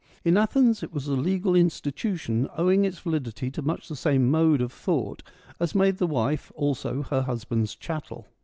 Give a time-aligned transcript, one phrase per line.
[0.25, 4.31] In Athens it was a legal institu tion, owing its validity to much the same
[4.31, 5.21] mode of thought
[5.59, 8.25] as made the wife also her husband's chattel.